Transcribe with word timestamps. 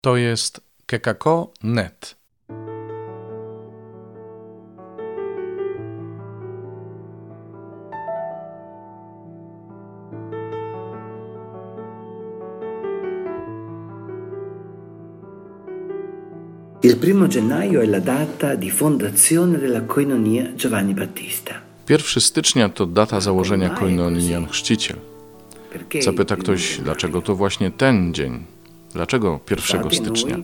To 0.00 0.16
jest 0.16 0.60
kekako.net. 0.86 2.16
Il 16.82 16.96
primo 16.96 17.26
gennaio 17.26 17.80
è 17.80 17.86
la 17.86 17.98
data 17.98 18.54
di 18.54 18.70
fondazione 18.70 19.58
della 19.58 19.82
Koinonia 19.82 20.54
Giovanni 20.54 20.94
Battista. 20.94 21.60
1 21.88 22.20
stycznia 22.20 22.68
to 22.68 22.86
data 22.86 23.20
założenia 23.20 23.70
koinonii 23.70 24.30
Jan 24.30 24.46
Chrzciciel. 24.46 24.98
Zapyta 26.00 26.36
ktoś, 26.36 26.80
dlaczego 26.84 27.22
to 27.22 27.34
właśnie 27.34 27.70
ten 27.70 28.14
dzień? 28.14 28.57
Dlaczego 28.92 29.40
1 29.50 29.90
stycznia? 29.90 30.36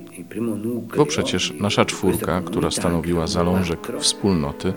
Bo 0.97 1.07
przecież 1.07 1.53
nasza 1.61 1.85
czwórka, 1.85 2.41
która 2.41 2.69
comunità, 2.69 2.81
stanowiła 2.81 3.27
zalążek 3.27 3.79
wspólnoty, 3.99 4.73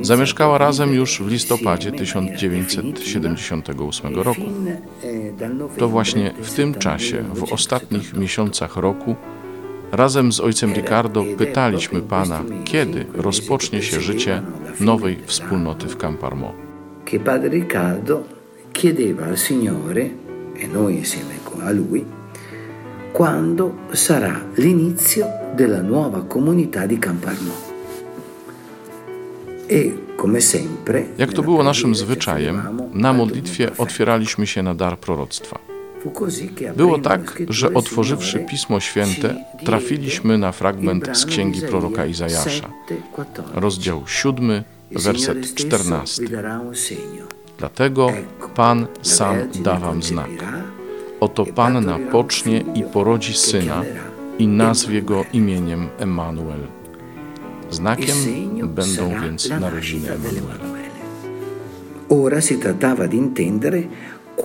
zamieszkała 0.00 0.58
razem 0.58 0.94
już 0.94 1.22
w 1.22 1.28
listopadzie 1.28 1.92
insieme 1.92 2.14
in 2.14 2.22
maniera 2.22 2.32
definitiva 2.36 2.98
1978 2.98 4.18
e 4.18 4.22
roku. 4.22 4.40
novembre 5.38 5.78
To 5.78 5.88
właśnie 5.88 6.30
w 6.30 6.54
tym 6.54 6.74
79, 6.74 6.78
czasie, 6.78 7.24
w 7.34 7.52
ostatnich 7.52 8.02
1978. 8.02 8.20
miesiącach 8.20 8.76
roku, 8.76 9.16
razem 9.92 10.32
z 10.32 10.40
ojcem 10.40 10.72
Ricardo 10.72 11.24
pytaliśmy 11.38 12.00
Pana, 12.02 12.44
kiedy 12.64 13.06
rozpocznie 13.14 13.82
się 13.82 14.00
życie 14.00 14.42
nowej 14.80 15.18
wspólnoty 15.26 15.86
w 15.88 15.96
Camparmo. 15.96 16.68
che 17.08 17.20
padre 17.20 17.48
Riccardo 17.48 18.26
chiedeva 18.70 19.24
al 19.24 19.38
Signore, 19.38 20.10
e 20.54 20.66
noi 20.66 20.96
insieme 20.96 21.38
a 21.62 21.70
lui, 21.70 22.04
quando 23.12 23.74
sarà 23.92 24.44
l'inizio 24.54 25.26
della 25.54 25.80
nuova 25.80 26.22
comunità 26.22 26.86
di 26.86 26.98
Camparmo. 26.98 27.66
E 29.70 30.08
Jak 31.18 31.32
to 31.32 31.42
było 31.42 31.62
naszym 31.64 31.94
zwyczajem, 31.94 32.62
na 32.94 33.12
modlitwie 33.12 33.70
otwieraliśmy 33.78 34.46
się 34.46 34.62
na 34.62 34.74
dar 34.74 34.98
proroctwa. 34.98 35.58
Było 36.76 36.98
tak, 36.98 37.42
że 37.48 37.74
otworzywszy 37.74 38.38
Pismo 38.38 38.80
Święte, 38.80 39.44
trafiliśmy 39.64 40.38
na 40.38 40.52
fragment 40.52 41.08
z 41.12 41.26
księgi 41.26 41.60
proroka 41.62 42.06
Izajasza, 42.06 42.68
7:14. 42.88 43.42
rozdział 43.54 44.02
7, 44.06 44.64
Il 44.90 44.98
Signore 44.98 45.12
werset 45.12 45.46
stesso 45.46 45.66
14. 45.66 46.22
vi 46.22 46.28
darà 46.28 46.60
un 46.60 46.74
segno. 46.74 47.26
Dlatego 47.58 48.12
Pan 48.54 48.86
sam 49.02 49.36
da 49.62 49.78
wam 49.78 50.02
znak. 50.02 50.57
Oto 51.20 51.46
Panna 51.46 51.98
pocznie 52.12 52.64
i 52.74 52.82
porodzi 52.82 53.34
syna 53.34 53.82
i 54.38 54.48
nazwie 54.48 55.02
go 55.02 55.24
imieniem 55.32 55.88
Emanuel. 55.98 56.60
Znakiem 57.70 58.16
będą 58.62 59.10
więc 59.22 59.50
narodziny 59.50 60.08
Emanuela. 60.12 60.68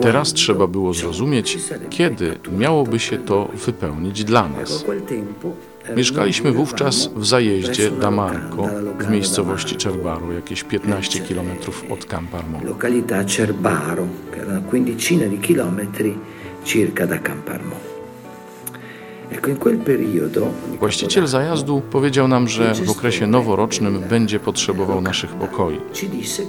Teraz 0.01 0.33
trzeba 0.33 0.67
było 0.67 0.94
zrozumieć, 0.94 1.57
kiedy 1.89 2.35
miałoby 2.57 2.99
się 2.99 3.17
to 3.17 3.49
wypełnić 3.66 4.23
dla 4.23 4.49
nas. 4.49 4.85
eh, 5.89 5.97
Mieszkaliśmy 5.97 6.51
wówczas 6.51 7.09
w 7.16 7.25
zajeździe 7.25 7.91
Damarco 7.91 8.69
w 8.99 9.09
miejscowości 9.09 9.75
Cerbaro, 9.77 10.31
jakieś 10.31 10.63
15 10.63 11.19
nel- 11.19 11.27
km 11.27 11.47
od 11.89 12.05
Camparmo. 12.05 12.59
località 12.66 13.23
Cerbaro, 13.25 14.07
una 14.47 14.61
quindicina 14.61 15.25
di 15.27 15.38
chilometri 15.47 16.13
circa 16.64 17.08
da 17.08 17.17
Camparmo. 17.17 17.75
Właściciel 20.80 21.28
zajazdu 21.28 21.81
powiedział 21.92 22.28
nam, 22.28 22.47
że 22.47 22.73
w 22.73 22.89
okresie 22.89 23.28
noworocznym 23.28 24.00
będzie 24.09 24.39
potrzebował 24.39 25.02
naszych 25.02 25.30
pokoi. 25.30 25.80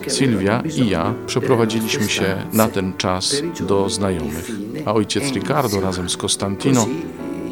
Sylwia 0.07 0.62
i 0.77 0.89
ja 0.89 1.15
przeprowadziliśmy 1.27 2.08
się 2.08 2.36
na 2.53 2.69
ten 2.69 2.92
czas 2.97 3.42
do 3.61 3.91
znajomych, 3.91 4.51
a 4.85 4.95
ojciec 4.95 5.33
Ricardo 5.33 5.80
razem 5.80 6.11
z 6.11 6.17
Costantino 6.17 6.86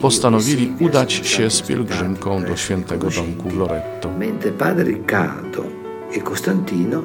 postanowili 0.01 0.65
e 0.65 0.67
Silvia 0.67 0.87
udać 0.87 1.13
się 1.13 1.51
z 1.51 1.63
pielgrzymką 1.63 2.45
do 2.45 2.57
świętego 2.57 3.11
domku 3.11 3.51
conoscenti. 3.51 3.59
Loretto. 3.59 4.09
Padre 4.59 4.85
Riccardo 4.85 5.65
e 6.13 6.21
Costantino 6.21 7.03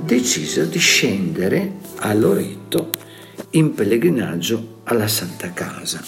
decisero 0.00 0.66
di 0.66 0.80
scendere 0.80 1.66
a 2.00 2.14
Loreto 2.14 2.86
in 3.50 3.74
pellegrinaggio 3.74 4.62
alla 4.92 5.08
Santa 5.08 5.48
Casa. 5.48 6.02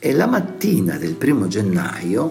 E 0.00 0.12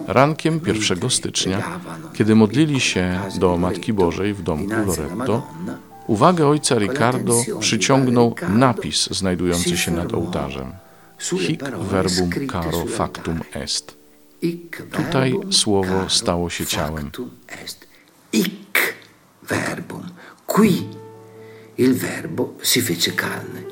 Rankiem 0.06 0.60
1 0.66 1.10
stycznia, 1.10 1.80
kiedy 2.14 2.34
modlili 2.34 2.80
się 2.80 3.20
do 3.38 3.56
Matki 3.56 3.92
Bożej 3.92 4.34
w 4.34 4.42
domku 4.42 4.74
Madonna, 5.16 5.78
uwagę 6.06 6.46
ojca 6.46 6.74
Ricardo 6.78 7.42
przyciągnął 7.60 8.34
napis 8.48 9.08
znajdujący 9.10 9.76
się 9.76 9.90
nad 9.90 10.14
ołtarzem. 10.14 10.72
Hic 11.18 11.60
verbum 11.80 12.30
caro 12.52 12.86
factum 12.86 13.40
est. 13.52 13.96
Tutaj 14.92 15.34
słowo 15.50 16.08
stało 16.08 16.50
się 16.50 16.66
ciałem. 16.66 17.10
Hic 18.32 18.94
verbum. 19.42 20.02
Qui 20.46 20.86
il 21.78 21.94
verbo 21.94 22.54
si 22.62 22.80
fece 22.80 23.12
carne. 23.12 23.65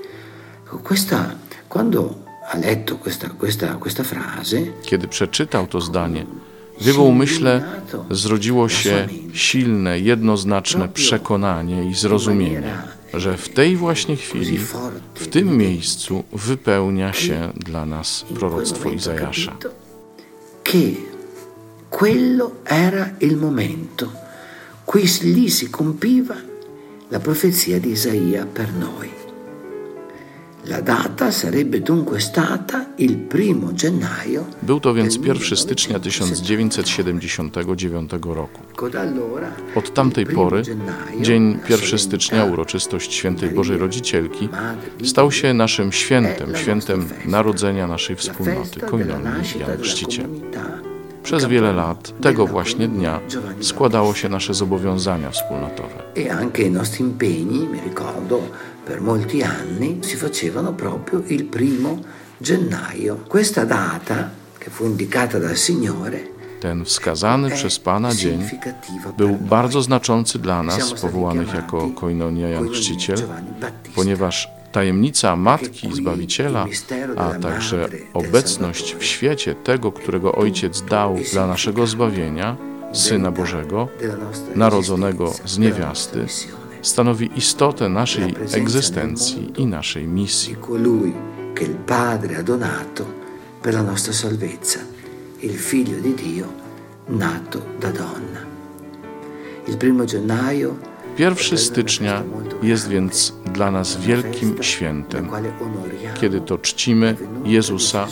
Questa, 0.85 1.35
quando 1.69 2.15
ha 2.51 2.59
letto 2.59 2.99
questa, 2.99 3.29
questa, 3.29 3.79
questa 3.79 4.05
frase, 4.05 4.67
Kiedy 4.83 5.09
przeczytał 5.09 5.67
to 5.67 5.81
zdanie, 5.81 6.27
w 6.81 6.87
jego 6.87 7.03
umyśle 7.03 7.63
zrodziło 8.11 8.69
się 8.69 9.09
silne, 9.33 9.99
jednoznaczne 9.99 10.89
przekonanie 10.89 11.91
i 11.91 11.95
zrozumienie, 11.95 12.83
że 13.15 13.37
w 13.37 13.49
tej 13.49 13.77
właśnie 13.77 14.17
chwili, 14.17 14.59
w 15.15 15.29
tym 15.29 15.57
miejscu 15.57 16.25
wypełnia 16.33 17.13
się 17.13 17.53
dla 17.57 17.87
nas 17.87 18.25
proroctwo 18.35 18.91
Izajasza. 18.91 19.57
quello 21.91 22.53
era 22.65 23.15
il 23.21 23.37
momento. 23.37 24.13
Qui 24.85 25.09
lì 25.23 25.49
si 25.49 25.71
compiva 25.71 26.37
la 27.09 27.21
profezia 27.21 27.79
di 27.79 27.93
Isaia 27.93 28.45
per 28.47 28.73
noi. 28.73 29.24
La 30.67 30.81
data 30.81 31.31
sarebbe 31.31 31.81
dunque 31.81 32.21
stata 32.21 32.87
il 32.97 33.17
primo 33.17 33.73
gennaio. 33.73 34.45
Był 34.63 34.81
to 34.81 34.95
więc 34.95 35.17
1 35.17 35.57
stycznia 35.57 36.01
1979 36.01 38.11
roku. 38.23 38.61
Od 39.75 39.95
tamtej 39.95 40.27
pory, 40.27 40.63
dzień 41.21 41.59
la 41.69 41.77
1 41.77 41.99
stycznia, 41.99 42.45
uroczystość 42.45 43.15
Świętej 43.15 43.51
Bożej 43.51 43.79
Rodzicielki, 43.79 44.49
stał 45.05 45.33
się 45.33 45.55
naszym 45.55 45.93
świętem, 45.93 46.57
świętem 46.57 47.09
narodzenia 47.27 47.87
naszej 47.87 48.17
wspólnoty, 48.17 48.81
koinonii 48.81 49.59
Jan 49.61 49.79
Chrzciciel. 49.83 50.27
Przez 51.25 51.45
wiele 51.45 51.73
lat 51.73 52.21
tego 52.21 52.47
właśnie 52.47 52.89
dnia 52.89 53.21
składało 53.61 54.15
się 54.15 54.29
nasze 54.29 54.55
zobowiązania 54.55 55.31
wspólnotowe. 55.31 56.03
e 56.17 56.33
anche 56.33 56.63
i 56.63 56.71
nostri 56.71 57.05
impegni, 57.05 57.59
mi 57.69 57.81
ricordo, 57.81 58.41
per 58.87 59.01
molti 59.01 59.43
anni 59.43 60.01
si 60.03 60.17
facevano 60.17 60.73
proprio 60.73 61.23
il 61.29 61.45
primo 61.45 61.99
gennaio. 62.41 63.17
Questa 63.29 63.65
data, 63.65 64.31
che 64.59 64.71
fu 64.71 64.85
indicata 64.85 65.39
dal 65.39 65.57
Signore, 65.57 66.19
Ten 66.61 66.85
wskazany 66.85 67.51
przez 67.51 67.79
Pana 67.79 68.15
dzień 68.15 68.41
był 69.19 69.37
bardzo 69.41 69.83
znaczący 69.83 70.39
dla 70.39 70.63
nas, 70.63 70.93
powołanych 70.93 71.55
jako 71.55 71.89
Koinonia 71.95 72.49
Jan 72.49 72.69
Chrzciciel, 72.69 73.19
ponieważ 73.95 74.49
tajemnica 74.75 75.37
Matki 75.37 75.89
qui 75.89 75.97
Zbawiciela, 75.97 76.67
a 77.17 77.35
także 77.35 77.89
obecność 78.15 78.95
w 78.95 79.05
świecie 79.05 79.55
tego, 79.55 79.93
którego 79.93 80.35
Ojciec 80.35 80.83
dał 80.83 81.17
dla 81.33 81.47
naszego 81.47 81.87
zbawienia, 81.87 82.57
Syna 82.93 83.31
Bożego, 83.31 83.89
narodzonego 84.55 85.33
z 85.45 85.59
niewiasty, 85.59 86.27
stanowi 86.83 87.31
istotę 87.37 87.89
naszej 87.89 88.35
egzystencji 88.53 89.53
i 89.57 89.67
naszej 89.67 90.07
misji. 90.07 90.57
che 91.55 91.65
il 91.65 91.77
Padre 91.87 92.35
ha 92.35 92.43
donato 92.43 93.05
per 93.63 93.75
la 93.75 93.83
nostra 93.83 94.13
salvezza, 94.13 94.81
il 95.41 95.57
Figlio 95.57 96.01
di 96.01 96.15
Dio 96.15 96.47
nato 97.09 97.59
da 97.81 97.91
donna. 97.91 98.41
Il 99.69 99.77
primo 99.77 100.05
gennaio 100.05 100.75
1 101.17 101.59
stycznia 101.59 102.23
jest 102.63 102.89
więc 102.89 103.33
dla 103.55 103.71
nas 103.71 103.97
wielkim 103.97 104.63
świętem, 104.63 105.29
kiedy 106.21 106.41
to 106.41 106.59
czcimy 106.59 107.17
Jezusa, 107.45 108.07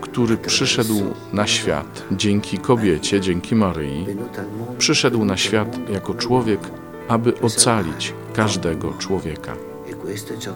który 0.00 0.36
przyszedł 0.36 0.94
na 1.32 1.46
świat 1.46 2.04
dzięki 2.12 2.58
kobiecie, 2.58 3.20
dzięki 3.20 3.54
Maryi, 3.54 4.06
przyszedł 4.78 5.24
na 5.24 5.36
świat 5.36 5.78
jako 5.92 6.14
człowiek, 6.14 6.60
aby 7.08 7.40
ocalić 7.40 8.14
każdego 8.34 8.92
człowieka. 8.92 9.54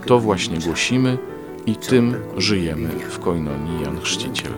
To 0.07 0.19
właśnie 0.19 0.59
głosimy 0.59 1.19
i 1.67 1.77
tym 1.77 2.15
żyjemy 2.37 2.89
w 2.89 3.19
Koinonii 3.19 3.83
Jan 3.83 4.01
Chrzciciel. 4.01 4.53